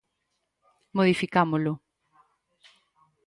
Modificámolo. 0.97 1.73